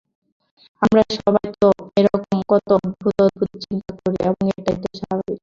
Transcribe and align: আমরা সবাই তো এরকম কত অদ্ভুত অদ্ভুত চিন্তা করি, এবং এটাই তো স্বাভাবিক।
আমরা 0.81 1.01
সবাই 1.17 1.47
তো 1.61 1.67
এরকম 1.97 2.37
কত 2.51 2.67
অদ্ভুত 2.77 3.15
অদ্ভুত 3.25 3.51
চিন্তা 3.63 3.91
করি, 4.01 4.17
এবং 4.27 4.43
এটাই 4.51 4.77
তো 4.83 4.87
স্বাভাবিক। 4.99 5.39